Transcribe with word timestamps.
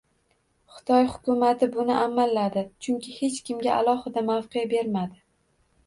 Xitoy 0.77 1.05
hukumati 1.11 1.69
buni 1.77 1.95
amalladi, 2.07 2.65
chunki 2.87 3.17
hech 3.21 3.39
kimga 3.51 3.79
alohida 3.79 4.29
mavqe 4.35 4.69
bermadi... 4.77 5.27